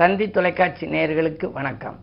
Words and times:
தந்தி 0.00 0.26
தொலைக்காட்சி 0.30 0.84
நேயர்களுக்கு 0.86 1.46
வணக்கம். 1.52 1.96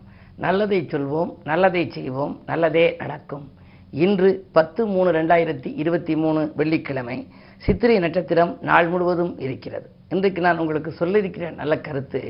நல்லதை 0.44 0.78
சொல்வோம் 0.90 1.30
நல்லதை 1.44 1.82
செய்வோம் 1.94 2.34
நல்லதே 2.46 2.84
நடக்கும். 2.98 3.50
இன்று 3.90 4.28
பத்து 4.56 4.86
மூணு 4.86 5.12
ரெண்டாயிரத்தி 5.16 5.70
இருபத்தி 5.82 6.16
மூணு 6.16 6.52
வெள்ளிக்கிழமை 6.56 7.16
சித்திரை 7.64 7.98
நட்சத்திரம் 7.98 8.52
நாள் 8.60 8.88
முழுவதும் 8.88 9.32
இருக்கிறது. 9.38 9.88
இன்றைக்கு 10.08 10.40
நான் 10.40 10.58
உங்களுக்கு 10.58 10.92
சொல்லியிருக்கிற 11.00 11.54
நல்ல 11.54 11.80
கருத்து 11.80 12.22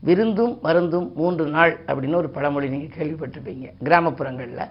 விருந்தும் 0.00 0.54
மருந்தும் 0.62 1.08
மூன்று 1.14 1.46
நாள் 1.56 1.74
அப்படின்னு 1.86 2.20
ஒரு 2.22 2.30
பழமொழி 2.30 2.68
நீங்கள் 2.68 2.96
கேள்விப்பட்டிருப்பீங்க. 2.98 3.68
கிராமப்புறங்களில். 3.88 4.64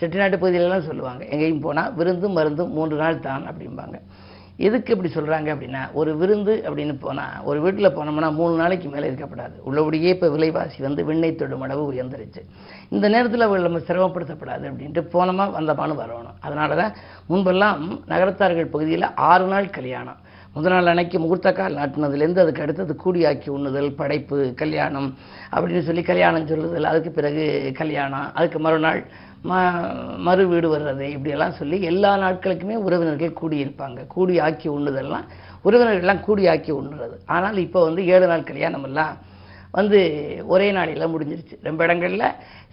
செட்டிநாட்டு 0.00 0.40
பகுதியிலலாம் 0.42 0.88
சொல்லுவாங்க 0.90 1.24
எங்கேயும் 1.24 1.64
போனால் 1.68 1.94
விருந்தும் 1.94 2.36
மருந்தும் 2.38 2.74
மூன்று 2.78 2.96
நாள் 2.96 3.24
தான் 3.28 3.44
அப்படிம்பாங்க. 3.52 3.98
எதுக்கு 4.66 4.92
இப்படி 4.94 5.10
சொல்கிறாங்க 5.14 5.48
அப்படின்னா 5.54 5.82
ஒரு 6.00 6.10
விருந்து 6.20 6.54
அப்படின்னு 6.66 6.94
போனால் 7.04 7.36
ஒரு 7.50 7.58
வீட்டில் 7.64 7.94
போனோம்னா 7.96 8.28
மூணு 8.38 8.54
நாளைக்கு 8.60 8.88
மேலே 8.94 9.08
இருக்கப்படாது. 9.10 9.56
உள்ளபடியே 9.68 10.10
இப்போ 10.16 10.28
விலைவாசி 10.34 10.78
வந்து 10.86 11.04
விண்ணை 11.10 11.30
தொடும் 11.34 11.64
அளவு 11.66 11.84
உயர்ந்துருச்சு. 11.92 12.42
இந்த 12.94 13.06
நேரத்தில் 13.14 13.46
அவர்கள் 13.46 13.68
நம்ம 13.68 13.82
சிரமப்படுத்தப்படாது 13.90 14.66
அப்படின்ட்டு 14.70 15.04
போனோமா 15.14 15.46
வந்தமானு 15.58 15.96
வரணும். 16.02 16.36
அதனால 16.40 16.76
தான் 16.82 16.92
முன்பெல்லாம் 17.30 17.84
நகரத்தார்கள் 18.12 18.72
பகுதியில் 18.74 19.14
ஆறு 19.30 19.46
நாள் 19.52 19.74
கல்யாணம். 19.78 20.20
முதல் 20.54 20.72
நாள் 20.72 20.90
அன்னைக்கு 20.92 21.16
முகூர்த்த 21.22 21.48
கால் 21.56 21.76
நாட்டினதுலேருந்து 21.80 22.42
அதுக்கு 22.44 22.62
அடுத்தது 22.62 22.92
கூடியாக்கி 23.02 23.48
உண்ணுதல் 23.56 23.90
படைப்பு 24.00 24.38
கல்யாணம் 24.62 25.06
அப்படின்னு 25.52 25.82
சொல்லி 25.88 26.02
கல்யாணம் 26.08 26.48
சொல்லுதல் 26.52 26.88
அதுக்கு 26.90 27.10
பிறகு 27.18 27.44
கல்யாணம் 27.80 28.26
அதுக்கு 28.38 28.58
மறுநாள் 28.58 29.00
ம 29.48 29.58
மறு 30.26 30.42
வீடு 30.48 30.68
வர்றது 30.74 31.04
இப்படியெல்லாம் 31.14 31.54
சொல்லி 31.58 31.76
எல்லா 31.90 32.10
நாட்களுக்குமே 32.22 32.76
உறவினர்கள் 32.86 33.38
கூடியிருப்பாங்க. 33.40 34.00
கூடி 34.14 34.34
ஆக்கி 34.46 34.68
உண்ணுதெல்லாம் 34.68 35.26
உறவினர்கள்லாம் 35.66 36.24
கூடி 36.26 36.44
ஆக்கி 36.52 36.72
உண்ணுறது. 36.80 37.16
ஆனால் 37.36 37.58
இப்போ 37.66 37.80
வந்து 37.88 38.02
ஏழு 38.14 38.26
நாள் 38.26 38.48
கல்யாணம் 38.50 38.86
எல்லாம் 38.90 39.14
வந்து 39.78 39.98
ஒரே 40.54 40.68
நாளையில் 40.78 41.12
முடிஞ்சிருச்சு. 41.14 41.56
ரொம்ப 41.68 41.80
இடங்களில் 41.84 42.26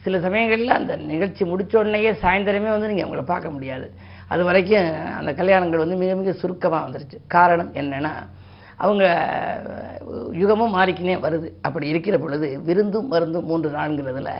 சில 0.03 0.19
சமயங்களில் 0.25 0.77
அந்த 0.79 0.93
நிகழ்ச்சி 1.11 1.43
முடித்த 1.45 1.79
உடனேயே 1.81 2.11
சாயந்தரமே 2.23 2.69
வந்து 2.75 2.89
நீங்கள் 2.91 3.07
அவங்கள 3.07 3.23
பார்க்க 3.33 3.55
முடியாது. 3.55 3.87
அது 4.33 4.43
வரைக்கும் 4.43 4.87
அந்த 5.19 5.31
கல்யாணங்கள் 5.41 5.83
வந்து 5.83 6.01
மிக 6.03 6.13
மிக 6.21 6.31
சுருக்கமாக 6.41 6.85
வந்துருச்சு. 6.85 7.17
காரணம் 7.27 7.71
என்னென்னா 7.81 8.13
அவங்க 8.85 9.05
யுகமும் 10.41 10.75
மாறிக்கினே 10.77 11.15
வருது. 11.25 11.47
அப்படி 11.61 11.87
இருக்கிற 11.93 12.15
பொழுது 12.23 12.47
விருந்தும் 12.67 13.07
மருந்தும் 13.13 13.47
மூன்று 13.51 13.69
நான்கிறதுல 13.77 14.31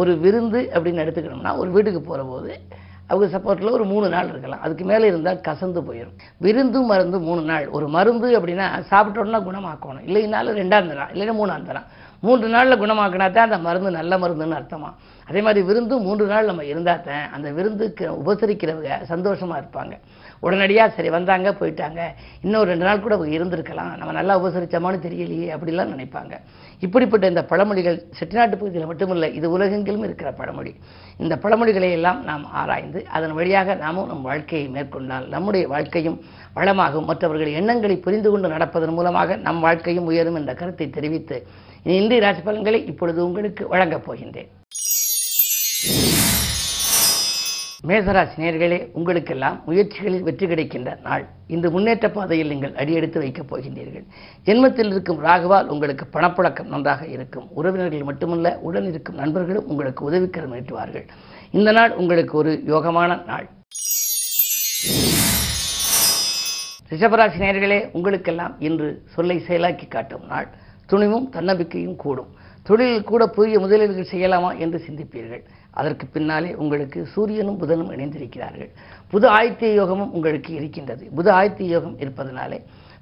ஒரு 0.00 0.12
விருந்து 0.24 0.60
அப்படின்னு 0.74 1.02
எடுத்துக்கணும்னா 1.04 1.56
ஒரு 1.56 1.70
வீட்டுக்கு 1.70 2.00
போகிற 2.00 2.22
போது 2.24 2.52
அவங்க 3.06 3.26
சப்போர்ட்டில் 3.36 3.74
ஒரு 3.76 3.84
மூணு 3.84 4.08
நாள் 4.08 4.28
இருக்கலாம். 4.28 4.62
அதுக்கு 4.66 4.84
மேலே 4.84 5.06
இருந்தால் 5.06 5.40
கசந்து 5.48 5.80
போயிடும் 5.88 6.14
விருந்தும் 6.36 6.86
மருந்து 6.86 7.18
மூணு 7.20 7.42
நாள். 7.42 7.66
ஒரு 7.76 7.88
மருந்து 7.88 8.28
அப்படின்னா 8.38 8.66
சாப்பிட்டோன்னா 8.90 9.40
குணமாக்கணும். 9.48 10.06
இல்லைனாலும் 10.06 10.56
ரெண்டாம் 10.60 10.88
தரம் 10.90 11.12
இல்லைன்னா 11.14 11.34
மூணாம் 11.40 11.68
தரம். 11.70 11.88
மூன்று 12.26 12.48
நாளில் 12.54 12.80
குணமாக்கினா 12.82 13.26
தான் 13.36 13.48
அந்த 13.48 13.58
மருந்து 13.66 13.90
நல்ல 13.98 14.18
மருந்துன்னு 14.22 14.58
அர்த்தமா. 14.58 14.90
அதே 15.28 15.40
மாதிரி 15.46 15.60
விருந்து 15.68 15.94
மூன்று 16.06 16.24
நாள் 16.32 16.48
நம்ம 16.50 16.64
இருந்தால் 16.72 17.04
தான் 17.06 17.26
அந்த 17.34 17.48
விருந்துக்கு 17.56 18.04
உபசரிக்கிறவங்க 18.20 18.96
சந்தோஷமாக 19.12 19.60
இருப்பாங்க. 19.62 19.94
உடனடியாக 20.44 20.88
சரி 20.96 21.10
வந்தாங்க 21.16 21.48
போயிட்டாங்க. 21.60 22.00
இன்னும் 22.44 22.66
ரெண்டு 22.70 22.84
நாள் 22.88 23.02
கூட 23.04 23.12
அவங்க 23.16 23.32
இருந்திருக்கலாம். 23.36 23.92
நம்ம 24.00 24.14
நல்லா 24.18 24.34
உபசரித்தோமான்னு 24.40 25.00
தெரியலையே 25.06 25.48
அப்படிலாம் 25.56 25.92
நினைப்பாங்க. 25.94 26.34
இப்படிப்பட்ட 26.86 27.24
இந்த 27.32 27.42
பழமொழிகள் 27.50 27.98
செட்டிநாட்டு 28.18 28.56
பகுதியில் 28.60 28.88
மட்டுமில்லை 28.90 29.28
இது 29.38 29.48
உலகெங்கிலும் 29.56 30.06
இருக்கிற 30.08 30.30
பழமொழி. 30.40 30.72
இந்த 31.24 31.34
பழமொழிகளை 31.44 31.90
எல்லாம் 31.98 32.20
நாம் 32.30 32.46
ஆராய்ந்து 32.62 33.02
அதன் 33.16 33.36
வழியாக 33.40 33.76
நாமும் 33.84 34.08
நம் 34.12 34.26
வாழ்க்கையை 34.30 34.68
மேற்கொண்டால் 34.76 35.28
நம்முடைய 35.34 35.66
வாழ்க்கையும் 35.74 36.18
வளமாகும். 36.58 37.08
மற்றவர்கள் 37.10 37.56
எண்ணங்களை 37.60 37.98
புரிந்து 38.06 38.30
கொண்டு 38.30 38.54
நடப்பதன் 38.54 38.96
மூலமாக 38.98 39.36
நம் 39.48 39.62
வாழ்க்கையும் 39.66 40.08
உயரும் 40.12 40.40
என்ற 40.40 40.54
கருத்தை 40.62 40.88
தெரிவித்து 40.98 41.38
இந்திய 41.84 42.20
ராசி 42.20 42.40
பலன்களை 42.40 42.86
இப்பொழுது 42.86 43.26
உங்களுக்கு 43.26 43.68
வழங்கப் 43.68 44.12
போகின்றேன். 44.12 44.48
மேசராசி 47.86 48.36
நேர்களே 48.36 48.88
உங்களுக்கெல்லாம் 48.92 49.62
முயற்சிகளில் 49.66 50.20
வெற்றி 50.20 50.46
கிடைக்கின்ற 50.46 50.98
நாள். 51.02 51.28
இந்த 51.46 51.70
முன்னேற்ற 51.70 52.10
பாதையில் 52.10 52.48
நீங்கள் 52.48 52.74
அடியெடுத்து 52.74 53.20
வைக்கப் 53.20 53.54
போகின்றீர்கள். 53.54 54.04
ஜென்மத்தில் 54.44 54.86
இருக்கும் 54.86 55.24
ராகுவால் 55.24 55.64
உங்களுக்கு 55.64 56.06
பணப்புழக்கம் 56.12 56.72
நன்றாக 56.74 57.06
இருக்கும். 57.06 57.48
உறவினர்கள் 57.50 58.02
மட்டுமல்ல 58.02 58.58
உடன் 58.62 58.88
இருக்கும் 58.88 59.14
நண்பர்களும் 59.14 59.66
உங்களுக்கு 59.66 60.04
உதவிக்கரம் 60.04 60.54
நீட்டுவார்கள். 60.54 61.08
இந்த 61.50 61.72
நாள் 61.72 61.92
உங்களுக்கு 61.92 62.36
ஒரு 62.36 62.62
யோகமான 62.66 63.24
நாள். 63.24 63.48
ரிஷபராசி 66.90 67.38
நேர்களே 67.38 67.88
உங்களுக்கெல்லாம் 67.92 68.60
இன்று 68.60 69.02
சொல்லை 69.14 69.44
செயலாக்கி 69.48 69.88
காட்டும் 69.88 70.26
நாள். 70.26 70.48
துணிவும் 70.92 71.26
தன்னம்பிக்கையும் 71.36 71.98
கூடும். 72.04 72.30
தொழிலில் 72.68 73.08
கூட 73.10 73.22
புதிய 73.36 73.56
முதலீடுகள் 73.64 74.12
செய்யலாமா 74.12 74.50
என்று 74.64 74.78
சிந்திப்பீர்கள். 74.86 75.42
அதற்கு 75.78 76.04
பின்னாலே 76.14 76.50
உங்களுக்கு 76.62 77.00
சூரியனும் 77.12 77.58
புதனும் 77.60 77.92
இணைந்திருக்கிறார்கள். 77.94 78.70
புது 79.12 79.26
ஆயத்திய 79.38 79.70
யோகமும் 79.80 80.12
உங்களுக்கு 80.16 80.50
இருக்கின்றது. 80.58 81.04
புது 81.18 81.30
ஆயத்திய 81.38 81.68
யோகம் 81.76 81.98
இருப்பதனாலே 82.02 82.58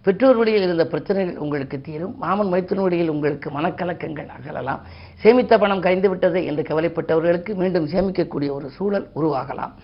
பெற்றோர் 0.07 0.39
வழியில் 0.41 0.65
இருந்த 0.67 0.85
பிரச்சனைகள் 0.93 1.41
உங்களுக்கு 1.45 1.79
தீரும். 1.87 2.15
மாமன் 2.23 2.51
மைத்தின் 2.53 2.83
வழியில் 2.85 3.11
உங்களுக்கு 3.15 3.49
மனக்கலக்கங்கள் 3.57 4.29
அகலலாம். 4.37 4.81
சேமித்த 5.23 5.59
பணம் 5.59 5.83
கரைந்து 5.87 6.09
விட்டது 6.13 6.41
என்று 6.51 6.63
கவலைப்பட்டவர்களுக்கு 6.71 7.55
மீண்டும் 7.63 7.89
சேமிக்கக்கூடிய 7.95 8.51
ஒரு 8.59 8.69
சூழல் 8.77 9.07
உருவாகலாம். 9.19 9.75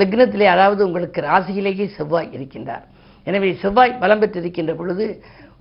லக்னத்திலே 0.00 0.46
அதாவது 0.54 0.82
உங்களுக்கு 0.86 1.20
ராசியிலேயே 1.30 1.86
செவ்வாய் 1.96 2.32
இருக்கின்றார். 2.36 2.84
எனவே 3.28 3.48
செவ்வாய் 3.62 3.98
பலம் 4.02 4.22
பெற்றிருக்கின்ற 4.22 4.72
பொழுது 4.80 5.06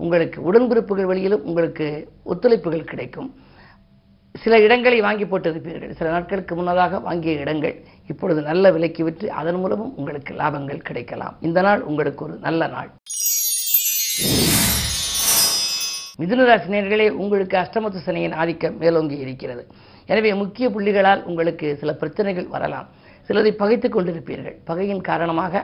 உங்களுக்கு 0.04 0.40
உடன்பிறப்புகள் 0.48 1.10
வழியிலும் 1.12 1.46
உங்களுக்கு 1.50 1.86
ஒத்துழைப்புகள் 2.32 2.90
கிடைக்கும். 2.92 3.30
சில 4.44 4.56
இடங்களை 4.66 4.98
வாங்கி 5.06 5.26
போட்டிருப்பீர்கள். 5.32 5.94
சில 6.00 6.08
நாட்களுக்கு 6.16 6.54
முன்னதாக 6.56 7.00
வாங்கிய 7.06 7.44
இடங்கள் 7.44 7.76
இப்பொழுது 8.12 8.42
நல்ல 8.50 8.72
விலைக்கு 8.76 9.04
விற்று 9.08 9.28
அதன் 9.40 9.60
மூலமும் 9.62 9.94
உங்களுக்கு 10.00 10.32
லாபங்கள் 10.42 10.86
கிடைக்கலாம். 10.90 11.36
இந்த 11.48 11.60
நாள் 11.68 11.82
உங்களுக்கு 11.90 12.22
ஒரு 12.26 12.36
நல்ல 12.48 12.68
நாள். 12.76 12.90
மிதுனராசினியர்களே 16.20 17.08
உங்களுக்கு 17.22 17.56
அஷ்டமத்து 17.62 18.02
சனியின் 18.08 18.36
ஆதிக்கம் 18.42 18.78
மேலோங்கி 18.84 19.18
இருக்கிறது. 19.24 19.64
எனவே 20.12 20.34
முக்கிய 20.42 20.68
புள்ளிகளால் 20.76 21.24
உங்களுக்கு 21.32 21.70
சில 21.82 21.94
பிரச்சனைகள் 22.04 22.48
வரலாம். 22.58 22.88
சிலரை 23.30 23.54
பகைத்துக் 23.64 23.96
கொண்டிருப்பீர்கள். 23.98 24.58
பகையின் 24.70 25.04
காரணமாக 25.10 25.64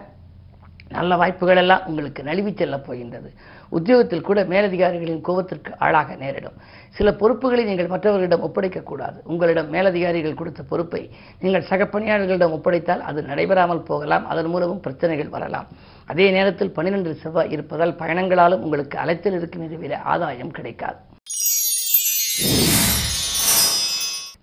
நல்ல 0.98 1.16
வாய்ப்புகள் 1.22 1.62
எல்லாம் 1.64 1.86
உங்களுக்கு 1.90 2.22
நழுவி 2.30 2.52
செல்லப் 2.60 2.86
போகின்றது. 2.86 3.30
உத்தியோகத்தில் 3.78 4.28
கூட 4.30 4.40
மேலதிகாரிகளின் 4.54 5.22
கோபத்திற்கு 5.28 5.72
ஆளாக 5.86 6.16
நேரிடும். 6.24 6.58
சில 6.98 7.14
பொறுப்புகளை 7.22 7.64
நீங்கள் 7.64 7.92
மற்றவர்களிடம் 7.94 8.46
ஒப்படைக்கக்கூடாது 8.48 9.20
உங்களிடம் 9.24 9.70
மேலதிகாரிகள் 9.76 10.40
கொடுத்த 10.42 10.64
பொறுப்பை 10.72 11.02
நீங்கள் 11.40 11.68
சக 11.70 11.88
பணியாளர்களிடம் 11.94 12.56
ஒப்படைத்தால் 12.58 13.06
அது 13.10 13.22
நடைபெறாமல் 13.22 13.86
போகலாம். 13.92 14.28
அதன் 14.28 14.52
மூலமும் 14.56 14.84
பிரச்சனைகள் 14.88 15.34
வரலாம். 15.36 15.70
அதே 16.06 16.28
நேரத்தில் 16.32 16.76
பன்னிரண்டு 16.78 17.14
செவ்வாய் 17.24 17.52
இருப்பதால் 17.52 17.98
பயணங்களாலும் 18.02 18.66
உங்களுக்கு 18.68 18.98
அலைத்தல் 19.04 19.38
இருக்கும் 19.40 19.72
தவிர 19.76 20.00
ஆதாயம் 20.14 20.52
கிடைக்காது. 20.52 21.00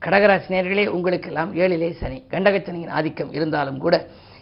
கடகராசினியர்களே 0.04 0.86
உங்களுக்கெல்லாம் 0.96 1.52
ஏழிலே 1.54 1.90
சனி. 2.00 2.18
கண்டகச்சனியின் 2.30 2.94
ஆதிக்கம் 2.98 3.32
இருந்தாலும் 3.32 3.78
கூட 3.84 3.94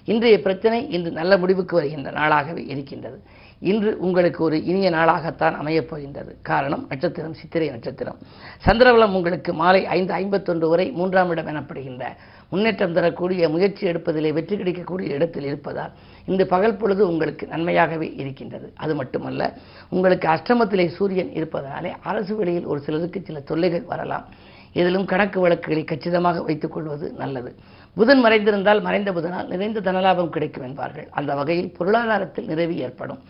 இன்றைய 0.07 0.41
பிரச்சனை 0.41 0.91
இன்று 0.91 1.11
நல்ல 1.11 1.39
முடிவுக்கு 1.39 1.77
வருகின்ற 1.77 2.11
நாளாகவே 2.11 2.69
இருக்கின்றது. 2.69 3.23
இன்று 3.61 3.99
உங்களுக்கு 3.99 4.45
ஒரு 4.45 4.65
இனிய 4.65 4.91
நாளாகத்தான் 4.91 5.57
அமையப் 5.57 5.89
போகின்றது. 5.89 6.37
காரணம் 6.43 6.87
நட்சத்திரம் 6.89 7.35
சித்திரை 7.35 7.69
நட்சத்திரம். 7.69 8.19
சந்திரவளம் 8.67 9.13
உங்களுக்கு 9.13 9.53
மாலை 9.53 9.87
ஐந்து 9.87 10.13
ஐம்பத்தொன்று 10.13 10.69
வரை 10.69 10.91
மூன்றாம் 10.91 11.31
இடம் 11.31 11.47
எனப்படுகின்ற 11.47 12.05
முன்னேற்றம் 12.49 12.93
தரக்கூடிய 12.93 13.49
முயற்சி 13.49 13.87
எடுப்பதிலே 13.87 14.33
வெற்றி 14.33 14.57
கிடைக்கக்கூடிய 14.57 15.15
இடத்தில் 15.15 15.45
இருப்பதால் 15.45 15.91
இந்த 16.27 16.45
பகல் 16.45 16.77
பொழுது 16.77 17.09
உங்களுக்கு 17.09 17.47
நன்மையாகவே 17.47 18.19
இருக்கின்றது. 18.21 18.73
அது 18.77 18.95
மட்டுமல்ல 18.95 19.53
உங்களுக்கு 19.89 20.29
அஷ்டமத்திலே 20.29 20.87
சூரியன் 20.89 21.33
இருப்பதனாலே 21.33 21.93
அரசு 22.03 22.37
வழியில் 22.37 22.65
ஒரு 22.65 22.81
சிலருக்கு 22.81 23.23
சில 23.25 23.41
தொல்லைகள் 23.41 23.83
வரலாம். 23.83 24.27
இதிலும் 24.73 25.05
கணக்கு 25.05 25.41
வழக்குகளை 25.41 25.85
கச்சிதமாக 25.85 26.43
வைத்துக் 26.43 26.73
கொள்வது 26.73 27.13
நல்லது. 27.19 27.55
புதன் 27.99 28.23
மறைந்திருந்தால் 28.25 28.81
மறைந்த 28.87 29.11
புதனால் 29.13 29.51
நிறைந்த 29.53 29.83
தனலாபம் 29.87 30.33
கிடைக்கும் 30.35 30.65
என்பார்கள். 30.69 31.07
அந்த 31.19 31.35
வகையில் 31.35 31.71
பொருளாதாரத்தில் 31.77 32.49
நிறைவு 32.51 32.75
ஏற்படும். 32.87 33.21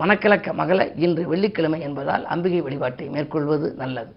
மனக்கலக்க 0.00 0.52
மகள 0.60 0.78
இன்று 1.04 1.22
வெள்ளிக்கிழமை 1.32 1.80
என்பதால் 1.80 2.24
அம்பிகை 2.34 2.60
வழிபாட்டை 2.60 3.06
மேற்கொள்வது 3.08 3.68
நல்லது. 3.82 4.12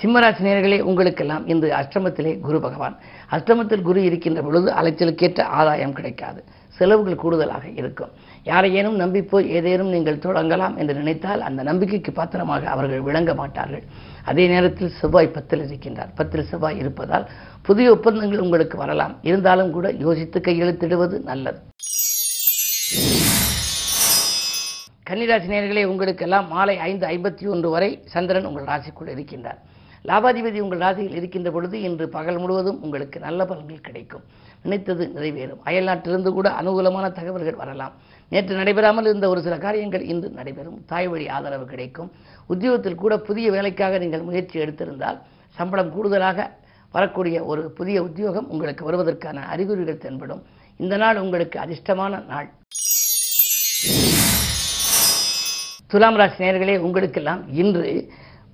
சிம்மராசி 0.00 0.42
நேர்களே 0.46 0.78
உங்களுக்கெல்லாம் 0.90 1.44
இன்று 1.52 1.68
அஷ்டமத்திலே 1.80 2.32
குரு 2.46 2.60
பகவான். 2.60 2.96
அஷ்டமத்தில் 3.36 3.86
குரு 3.88 4.00
இருக்கின்ற 4.04 4.40
பொழுது 4.42 4.68
அலைச்சலுக்கேற்ற 4.80 5.42
ஆதாயம் 5.60 5.96
கிடைக்காது. 5.98 6.40
செலவுகள் 6.78 7.22
கூடுதலாக 7.22 7.66
இருக்கும். 7.80 8.10
யாரையேனும் 8.50 8.98
நம்பிப்போய் 9.02 9.46
ஏதேனும் 9.58 9.92
நீங்கள் 9.94 10.24
தொடங்கலாம் 10.24 10.74
என்று 10.80 10.94
நினைத்தால் 10.94 11.40
அந்த 11.40 11.60
நம்பிக்கைக்கு 11.62 12.12
பாத்திரமாக 12.12 12.68
அவர்கள் 12.74 13.06
விளங்க 13.08 13.34
மாட்டார்கள். 13.34 13.84
அதே 14.26 14.44
நேரத்தில் 14.46 14.96
செவ்வாய் 15.00 15.34
பத்தில் 15.36 15.64
இருக்கின்றார். 15.66 16.12
பத்தில் 16.14 16.48
செவ்வாய் 16.50 16.78
இருப்பதால் 16.78 17.26
புதிய 17.62 17.90
ஒப்பந்தங்கள் 17.90 18.44
உங்களுக்கு 18.46 18.76
வரலாம். 18.78 19.14
இருந்தாலும் 19.22 19.72
கூட 19.72 19.86
யோசித்து 19.90 20.40
கையெழுத்திடுவது 20.40 21.22
நல்லது. 21.22 21.60
கன்னிராசி 25.10 25.48
நேர்களே 25.54 25.84
உங்களுக்கெல்லாம் 25.84 26.48
மாலை 26.48 26.78
ஐந்து 26.78 27.06
ஐம்பத்தி 27.06 27.44
ஒன்று 27.48 27.70
வரை 27.70 27.90
சந்திரன் 28.06 28.44
உங்கள் 28.44 28.64
ராசிக்குள் 28.64 29.14
இருக்கின்றார். 29.14 29.60
லாபாதிபதி 30.04 30.58
உங்கள் 30.60 30.78
ராசியில் 30.78 31.14
இருக்கின்ற 31.14 31.50
பொழுது 31.50 31.80
இன்று 31.80 32.08
பகல் 32.08 32.38
முழுவதும் 32.38 32.82
உங்களுக்கு 32.82 33.20
நல்ல 33.20 33.44
பலன்கள் 33.44 33.86
கிடைக்கும். 33.88 34.24
நினைத்தது 34.62 35.04
நிறைவேறும். 35.16 35.60
அயல்நாட்டிலிருந்து 35.64 36.30
கூட 36.30 36.48
அனுகூலமான 36.62 37.12
தகவல்கள் 37.12 37.60
வரலாம். 37.62 37.92
நேற்று 38.28 38.54
நடைபெறாமல் 38.56 39.04
இருந்த 39.04 39.28
ஒரு 39.28 39.40
சில 39.42 39.58
காரியங்கள் 39.58 40.04
இன்று 40.12 40.28
நடைபெறும். 40.30 40.78
தாய் 40.86 41.08
வழி 41.08 41.28
ஆதரவு 41.28 41.64
கிடைக்கும். 41.64 42.12
உத்தியோகத்தில் 42.46 43.00
கூட 43.02 43.18
புதிய 43.18 43.50
வேலைக்காக 43.50 43.98
நீங்கள் 43.98 44.26
முயற்சி 44.28 44.60
எடுத்திருந்தால் 44.60 45.18
சம்பளம் 45.58 45.92
கூடுதலாக 45.92 46.48
வரக்கூடிய 46.92 47.44
ஒரு 47.44 47.62
புதிய 47.70 48.02
உத்தியோகம் 48.02 48.50
உங்களுக்கு 48.50 48.82
வருவதற்கான 48.84 49.44
அறிகுறிகள் 49.54 50.02
தென்படும். 50.04 50.42
இந்த 50.76 50.96
நாள் 50.96 51.18
உங்களுக்கு 51.18 51.56
அதிர்ஷ்டமான 51.60 52.24
நாள். 52.26 52.48
துலாம் 55.86 56.16
ராசி 56.16 56.44
நேயர்களே 56.44 56.78
உங்களுக்கெல்லாம் 56.78 57.42
இன்று 57.52 57.90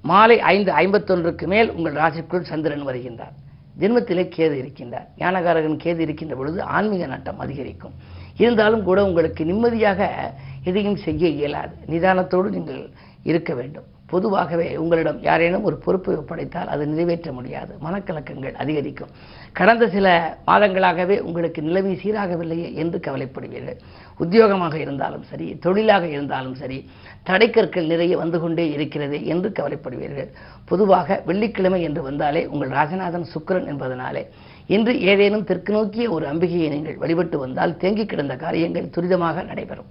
மாலை 0.03 0.41
ஐந்து 0.41 0.71
ஐம்பத்தொன்றுக்கு 0.73 1.47
மேல் 1.47 1.71
உங்கள் 1.71 1.93
ராசிக்குள் 1.93 2.49
சந்திரன் 2.51 2.87
வருகின்றார். 2.87 3.37
ஜென்மத்திலே 3.81 4.25
கேது 4.37 4.57
இருக்கின்றார். 4.63 5.07
ஞானகாரகன் 5.19 5.83
கேது 5.85 5.99
இருக்கின்ற 5.99 6.35
பொழுது 6.35 6.63
ஆன்மீக 6.63 7.07
நாட்டம் 7.07 7.39
அதிகரிக்கும். 7.39 7.95
இருந்தாலும் 8.39 8.83
கூட 8.83 9.05
உங்களுக்கு 9.05 9.45
நிம்மதியாக 9.45 10.33
எதையும் 10.65 10.97
செய்ய 10.97 11.29
இயலாது. 11.29 11.75
நிதானத்தோடு 11.91 12.51
நீங்கள் 12.51 12.89
இருக்க 13.23 13.55
வேண்டும். 13.55 13.85
பொதுவாகவே 14.07 14.77
உங்களிடம் 14.77 15.23
யாரேனும் 15.23 15.63
ஒரு 15.63 15.77
பொறுப்பை 15.77 16.15
ஒப்படைத்தால் 16.15 16.67
அது 16.67 16.87
நிறைவேற்ற 16.87 17.33
முடியாது. 17.33 17.75
மனக்கலக்கங்கள் 17.85 18.53
அதிகரிக்கும். 18.53 19.09
கடந்த 19.53 19.89
சில 19.89 20.37
மாதங்களாகவே 20.47 21.21
உங்களுக்கு 21.21 21.63
நிலைமை 21.63 21.99
சீராகவில்லையே 22.03 22.75
என்று 22.75 22.99
கவலைப்படுவீர்கள். 22.99 23.79
உத்தியோகமாக 24.21 24.75
இருந்தாலும் 24.75 25.23
சரி 25.23 25.55
தொழிலாக 25.55 26.07
இருந்தாலும் 26.07 26.55
சரி 26.55 26.91
தடைக்கற்கள் 27.23 27.87
நிறைய 27.87 28.17
வந்து 28.17 28.41
கொண்டே 28.41 28.71
இருக்கிறது 28.71 29.27
என்று 29.27 29.49
கவலைப்படுவீர்கள். 29.49 30.29
பொதுவாக 30.65 31.23
வெள்ளிக்கிழமை 31.27 31.83
என்று 31.83 32.03
வந்தாலே 32.03 32.47
உங்கள் 32.47 32.69
ராஜநாதன் 32.69 33.31
சுக்கிரன் 33.35 33.69
என்பதனாலே 33.75 34.27
இன்று 34.69 34.93
ஏதேனும் 35.11 35.47
தெற்கு 35.49 35.73
நோக்கிய 35.77 36.05
ஒரு 36.17 36.25
அம்பிகையை 36.33 36.69
நீங்கள் 36.75 37.01
வழிபட்டு 37.03 37.39
வந்தால் 37.45 37.77
தேங்கி 37.83 38.05
கிடந்த 38.07 38.35
காரியங்கள் 38.43 38.93
துரிதமாக 38.95 39.45
நடைபெறும். 39.51 39.91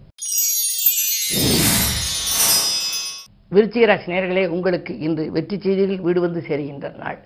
விருச்சிக 3.56 3.86
ராசி 3.90 4.12
நேர்களே 4.12 4.44
உங்களுக்கு 4.56 4.94
இன்று 5.06 5.24
வெற்றி 5.38 5.58
செய்திகள் 5.64 6.04
வீடு 6.06 6.20
வந்து 6.26 6.42
சேருகின்ற 6.48 6.90
நாள். 7.04 7.18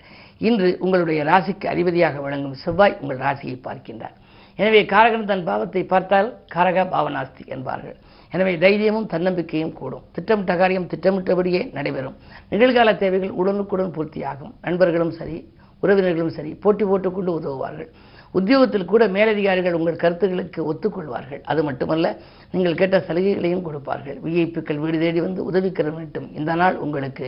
இன்று 0.48 0.70
உங்களுடைய 0.86 1.20
ராசிக்கு 1.24 1.68
அதிபதியாக 1.74 2.22
விளங்கும் 2.26 2.56
செவ்வாய் 2.64 2.98
உங்கள் 3.02 3.22
ராசியை 3.26 3.58
பார்க்கின்றார். 3.68 4.16
எனவே 4.60 4.82
காரகன் 4.94 5.30
தன் 5.30 5.46
பாவத்தை 5.50 5.84
பார்த்தால் 5.94 6.30
காரக 6.56 6.86
பாவனாஸ்தி 6.94 7.44
என்பார்கள். 7.56 7.96
எனவே 8.34 8.54
தைரியமும் 8.64 9.08
தன்னம்பிக்கையும் 9.14 9.74
கூடும். 9.80 10.06
திட்டமிட்ட 10.16 10.56
காரியம் 10.62 10.88
திட்டமிட்டபடியே 10.94 11.62
நடைபெறும். 11.78 12.16
நிகழ்கால 12.54 12.96
தேவைகள் 13.04 13.38
உடனுக்குடன் 13.42 13.94
பூர்த்தியாகும். 13.98 14.54
நண்பர்களும் 14.66 15.14
சரி 15.20 15.38
உறவினர்களும் 15.86 16.36
சரி 16.38 16.52
போட்டி 16.66 16.84
போட்டுக்கொண்டு 16.92 17.32
உதவுவார்கள். 17.40 17.90
உத்தியோகத்தில் 18.38 18.90
கூட 18.92 19.04
மேலதிகாரிகள் 19.16 19.78
உங்கள் 19.80 20.02
கருத்துக்களுக்கு 20.04 20.62
ஒத்துக்கொள்வார்கள். 20.72 21.42
அது 21.52 21.62
மட்டுமல்ல 21.68 22.08
நீங்கள் 22.54 22.80
கேட்ட 22.80 22.98
சலுகைகளையும் 23.08 23.66
கொடுப்பார்கள். 23.68 24.18
விஐபிக்கள் 24.26 24.82
வீடு 24.84 24.98
தேடி 25.04 25.22
வந்து 25.28 25.42
உதவிக்கிற 25.52 25.94
நீட்டும் 26.00 26.28
இந்த 26.40 26.56
நாள் 26.62 26.78
உங்களுக்கு 26.86 27.28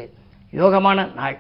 யோகமான 0.62 1.06
நாள். 1.20 1.38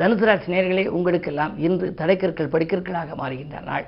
தனுசு 0.00 0.26
ராசி 0.28 0.52
நேர்களே 0.52 0.84
உங்களுக்கெல்லாம் 0.96 1.54
இன்று 1.66 1.86
தடைக்கற்கள் 2.00 2.52
படிக்கற்களாக 2.52 3.14
மாறுகின்ற 3.20 3.62
நாள். 3.70 3.86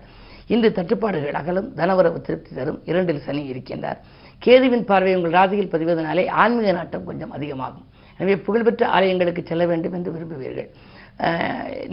இன்று 0.54 0.68
தட்டுப்பாடுகள் 0.78 1.38
அகலும் 1.40 1.68
தனவரவு 1.80 2.20
திருப்தி 2.28 2.52
தரும். 2.54 2.80
இரண்டில் 2.90 3.24
சனி 3.26 3.42
இருக்கின்றார். 3.52 3.98
கேதுவின் 4.44 4.88
பார்வை 4.90 5.12
உங்கள் 5.18 5.36
ராசியில் 5.38 5.72
பதிவதனாலே 5.74 6.24
ஆன்மீக 6.42 6.72
நாட்டம் 6.78 7.06
கொஞ்சம் 7.10 7.34
அதிகமாகும். 7.36 7.86
எனவே 8.20 8.36
புகழ்பெற்ற 8.46 8.84
ஆலயங்களுக்கு 8.96 9.42
செல்ல 9.50 9.64
வேண்டும் 9.70 9.96
என்று 9.98 10.14
விரும்புவீர்கள். 10.14 10.70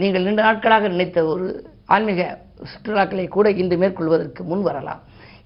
நீங்கள் 0.02 0.24
நீண்ட 0.26 0.42
நாட்களாக 0.48 0.88
நினைத்த 0.94 1.24
ஒரு 1.32 1.46
ஆன்மீக 1.94 2.22
சுற்றுலாக்களை 2.70 3.26
கூட 3.36 3.48
இன்று 3.62 3.76
மேற்கொள்வதற்கு 3.82 4.42
முன் 4.50 4.64
வரலாம். 4.68 5.02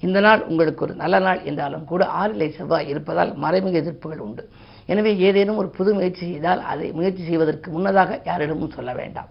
இந்த 0.06 0.19
நாள் 0.26 0.40
உங்களுக்கு 0.50 0.84
ஒரு 0.87 0.94
நல்ல 1.02 1.17
நாள் 1.26 1.40
என்றாலும் 1.50 1.88
கூட 1.90 2.02
ஆறிலை 2.20 2.49
செவ்வாய் 2.58 2.90
இருப்பதால் 2.93 3.32
மறைமுக 3.44 3.76
எதிர்ப்புகள் 3.82 4.25
உண்டு. 4.26 4.44
எனவே 4.93 5.12
ஏதேனும் 5.26 5.61
ஒரு 5.62 5.69
புது 5.76 5.90
முயற்சி 5.99 6.25
செய்தால் 6.31 6.62
அதை 6.73 6.88
முயற்சி 6.99 7.23
செய்வதற்கு 7.29 7.69
முன்னதாக 7.76 8.20
யாரிடமும் 8.31 8.75
சொல்ல 8.79 8.93
வேண்டாம். 9.00 9.31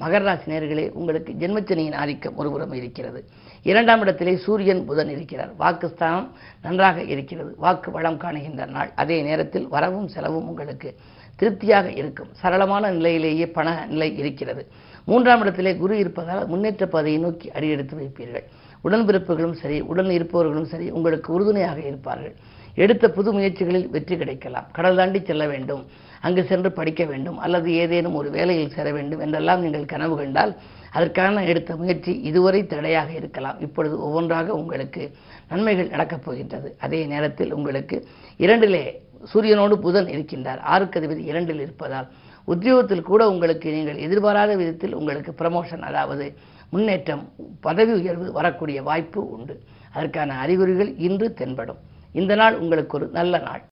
மகர 0.00 0.22
ராசி 0.22 0.88
உங்களுக்கு 0.92 1.32
ஜென்மச்சனியின் 1.40 1.94
ஆதிக்கம் 1.94 2.36
ஒருபுறம் 2.36 2.72
இருக்கிறது. 2.72 3.24
இரண்டாம் 3.62 4.00
இடத்திலே 4.00 4.36
சூரியன் 4.36 4.84
புதன் 4.84 5.08
இருக்கிறார். 5.08 5.52
வாக்குஸ்தானம் 5.58 6.28
நன்றாக 6.62 7.02
இருக்கிறது. 7.02 7.54
வாக்கு 7.58 7.90
வளம் 7.90 8.18
காணுகின்ற 8.18 8.66
நாள். 8.66 8.90
அதே 8.94 9.22
நேரத்தில் 9.22 9.68
வரவும் 9.68 10.08
செலவும் 10.08 10.48
உங்களுக்கு 10.48 10.94
திருப்தியாக 11.36 11.90
இருக்கும். 11.90 12.28
சரளமான 12.42 12.90
நிலையிலேயே 12.90 13.46
பண 13.46 13.86
நிலை 13.88 14.18
இருக்கிறது. 14.18 14.66
மூன்றாம் 15.04 15.40
இடத்திலே 15.40 15.76
குரு 15.76 15.98
இருப்பதால் 15.98 16.46
முன்னேற்ற 16.46 16.86
பாதையை 16.86 17.20
நோக்கி 17.20 17.50
அடியெடுத்து 17.50 17.96
வைப்பீர்கள். 17.96 18.44
உடன்பிறப்புகளும் 18.84 19.52
சரி 19.52 19.80
உடன் 19.80 20.10
இருப்பவர்களும் 20.10 20.64
சரி 20.64 20.90
உங்களுக்கு 20.90 21.32
உறுதுணையாக 21.32 21.80
இருப்பார்கள். 21.80 22.34
எடுத்த 22.74 23.10
புது 23.10 23.32
முயற்சிகளில் 23.32 23.90
வெற்றி 23.90 24.16
கிடைக்கலாம். 24.16 24.66
கடல் 24.72 24.96
தாண்டி 24.96 25.20
செல்ல 25.20 25.46
வேண்டும். 25.46 25.86
அங்கு 26.20 26.44
சென்று 26.44 26.72
படிக்க 26.72 27.04
வேண்டும் 27.04 27.38
அல்லது 27.38 27.72
ஏதேனும் 27.72 28.14
ஒரு 28.14 28.30
வேலையில் 28.30 28.74
சேர 28.76 28.92
வேண்டும் 28.92 29.20
என்றெல்லாம் 29.20 29.60
நீங்கள் 29.60 29.90
கனவு 29.92 30.16
கண்டால் 30.16 30.56
அதற்கான 30.90 31.44
எடுத்த 31.44 31.76
முயற்சி 31.76 32.12
இதுவரை 32.20 32.66
தடையாக 32.66 33.12
இருக்கலாம். 33.12 33.60
இப்பொழுது 33.60 34.00
ஒவ்வொன்றாக 34.00 34.54
உங்களுக்கு 34.54 35.02
நன்மைகள் 35.48 35.88
நடக்கப் 35.88 36.24
போகின்றது. 36.24 36.76
அதே 36.80 37.06
நேரத்தில் 37.06 37.52
உங்களுக்கு 37.52 38.08
இரண்டிலே 38.38 38.84
சூரியனோடு 39.32 39.72
புதன் 39.72 40.06
இருக்கின்றார். 40.06 40.60
ஆறுக்கு 40.60 41.00
அதிபதி 41.00 41.24
இரண்டில் 41.32 41.60
இருப்பதால் 41.60 42.08
உத்தியோகத்தில் 42.44 43.08
கூட 43.10 43.30
உங்களுக்கு 43.30 43.68
நீங்கள் 43.70 43.96
எதிர்பாராத 43.96 44.56
விதத்தில் 44.56 44.94
உங்களுக்கு 44.94 45.32
ப்ரமோஷன் 45.38 45.86
அதாவது 45.90 46.26
முன்னேற்றம் 46.70 47.32
பதவி 47.60 47.92
உயர்வு 47.92 48.32
வரக்கூடிய 48.32 48.82
வாய்ப்பு 48.82 49.30
உண்டு. 49.30 49.56
அதற்கான 49.92 50.38
அறிகுறிகள் 50.38 50.96
இன்று 50.96 51.34
தென்படும். 51.34 51.78
இந்த 52.12 52.34
நாள் 52.34 52.58
உங்களுக்கு 52.58 52.96
ஒரு 52.98 53.08
நல்ல 53.08 53.38
நாள். 53.38 53.62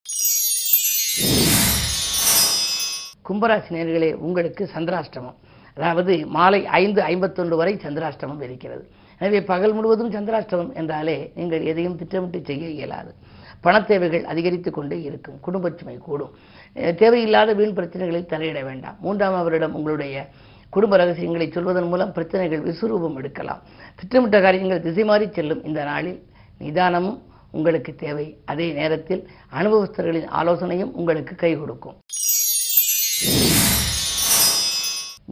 கும்பராசி 3.29 3.71
நேர்களே 3.77 4.11
உங்களுக்கு 4.27 4.65
சந்திராஷ்டமம். 4.75 5.37
அதாவது 5.77 6.15
மாலை 6.37 6.61
ஐந்து 6.81 7.01
ஐம்பத்தொன்று 7.11 7.55
வரை 7.61 7.75
சந்திராஷ்டமம் 7.85 8.43
இருக்கிறது 8.47 8.85
எனவே 9.21 9.41
பகல் 9.51 9.75
முழுவதும் 9.77 10.13
சந்திராஷ்டமம் 10.17 10.73
என்றாலே 10.81 11.17
நீங்கள் 11.39 11.63
எதையும் 11.71 11.97
திட்டமிட்டு 12.01 12.41
செய்ய 12.49 12.69
இயலாது. 12.79 13.13
பண 13.65 13.75
தேவைகள் 13.91 14.25
அதிகரித்து 14.33 14.71
கொண்டே 14.71 14.99
இருக்கும். 15.09 15.37
குடும்பச்சுமை 15.47 15.97
கூடும். 16.07 16.33
தேவையில்லாத 17.03 17.51
வீண் 17.61 17.77
பிரச்சனைகளில் 17.79 18.31
தலையிட 18.33 18.61
வேண்டாம். 18.69 18.97
மூன்றாம் 19.05 19.39
அவரிடம் 19.43 19.77
உங்களுடைய 19.79 20.27
குடும்ப 20.75 20.97
ரகசியங்களை 20.97 21.47
சொல்வதன் 21.57 21.89
மூலம் 21.93 22.13
பிரச்சனைகள் 22.17 22.65
விசுரூபம் 22.69 23.17
எடுக்கலாம். 23.21 23.63
திட்டமிட்ட 24.01 24.39
காரியங்கள் 24.47 24.85
திசை 24.87 25.05
மாறி 25.11 25.29
செல்லும் 25.37 25.65
இந்த 25.71 25.81
நாளில் 25.91 26.21
நிதானமும் 26.65 27.19
உங்களுக்கு 27.59 27.95
தேவை. 28.05 28.27
அதே 28.53 28.69
நேரத்தில் 28.81 29.23
அனுபவஸ்தர்களின் 29.59 30.31
ஆலோசனையும் 30.41 30.95
உங்களுக்கு 31.01 31.35
கை 31.43 31.53
கொடுக்கும். 31.57 31.99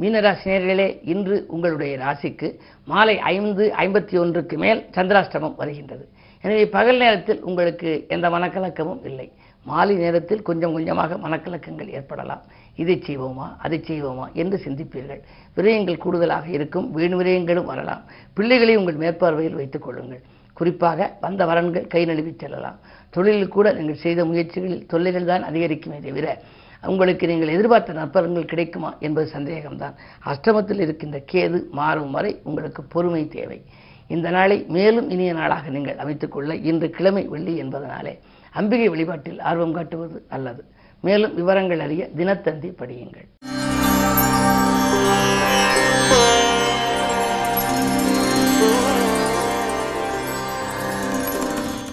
மீனராசினியர்களே 0.00 0.86
இன்று 1.12 1.36
உங்களுடைய 1.54 1.92
ராசிக்கு 2.04 2.48
மாலை 2.84 3.18
ஐந்து 3.34 3.64
ஐம்பத்தி 3.84 4.14
ஒன்றுக்கு 4.18 4.56
மேல் 4.58 4.80
சந்திராஷ்டமம் 4.96 5.56
வருகின்றது. 5.56 6.04
எனவே 6.44 6.64
பகல் 6.76 7.00
நேரத்தில் 7.02 7.40
உங்களுக்கு 7.48 7.90
எந்த 8.08 8.26
மனக்கலக்கமும் 8.30 9.02
இல்லை. 9.08 9.26
மாலை 9.66 9.94
நேரத்தில் 9.96 10.42
கொஞ்சம் 10.42 10.72
கொஞ்சமாக 10.72 11.16
மனக்கலக்கங்கள் 11.24 11.90
ஏற்படலாம். 11.98 12.42
இதை 12.82 12.96
செய்வோமா 13.06 13.46
அதை 13.64 13.78
செய்வோமா 13.88 14.26
என்று 14.42 14.56
சிந்திப்பீர்கள். 14.64 15.20
விரயங்கள் 15.56 16.02
கூடுதலாக 16.04 16.46
இருக்கும் 16.48 16.86
வீண் 16.96 17.16
விரயங்களும் 17.20 17.68
வரலாம். 17.72 18.02
பிள்ளைகளை 18.34 18.76
உங்கள் 18.76 19.00
மேற்பார்வையில் 19.02 19.58
வைத்துக் 19.60 19.84
கொள்ளுங்கள். 19.86 20.22
குறிப்பாக 20.56 21.16
வந்த 21.20 21.42
வரன்கள் 21.50 21.86
கை 21.92 22.02
நழுவி 22.04 22.32
செல்லலாம். 22.32 22.80
தொழிலில் 23.14 23.54
கூட 23.56 23.66
நீங்கள் 23.72 24.02
செய்த 24.06 24.20
முயற்சிகளில் 24.24 24.86
தொல்லைகள் 24.86 25.30
தான் 25.30 25.46
அதிகரிக்குமே 25.50 25.98
தவிர 26.08 26.26
உங்களுக்கு 26.90 27.26
நீங்கள் 27.26 27.48
எதிர்பார்த்த 27.48 27.92
நற்பலன்கள் 27.92 28.50
கிடைக்குமா 28.52 28.96
என்பது 28.98 29.30
சந்தேகம்தான். 29.32 29.94
அஷ்டமத்தில் 30.26 30.80
இருக்கின்ற 30.80 31.18
கேது 31.32 31.70
மாறும் 31.70 32.10
வரை 32.10 32.40
உங்களுக்கு 32.42 32.82
பொறுமை 32.82 33.28
தேவை. 33.28 33.62
இந்த 34.08 34.30
நாளை 34.30 34.64
மேலும் 34.68 35.10
இனிய 35.10 35.32
நாளாக 35.32 35.68
நீங்கள் 35.68 35.96
அமைத்துக்கொள்ள 35.96 36.52
இன்று 36.62 36.90
கிழமை 36.90 37.24
வெள்ளி 37.26 37.62
என்பதனாலே 37.62 38.18
அம்பிகை 38.52 38.88
வழிபாட்டில் 38.88 39.40
ஆர்வம் 39.40 39.72
காட்டுவது 39.72 40.24
அல்லது 40.28 40.64
மேலும் 41.00 41.34
விவரங்கள் 41.34 41.80
அறிய 41.80 42.08
தினத்தந்தி 42.16 42.70
படியுங்கள். 42.80 43.28